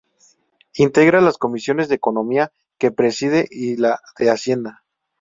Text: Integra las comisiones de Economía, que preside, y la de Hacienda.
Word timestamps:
Integra 0.77 1.21
las 1.21 1.37
comisiones 1.37 1.87
de 1.87 1.93
Economía, 1.93 2.51
que 2.79 2.89
preside, 2.91 3.47
y 3.51 3.75
la 3.77 3.99
de 4.17 4.31
Hacienda. 4.31 4.83